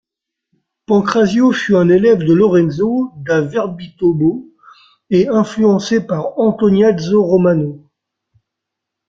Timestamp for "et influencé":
5.11-6.03